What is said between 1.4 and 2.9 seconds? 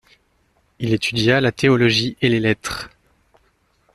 la théologie et les lettres.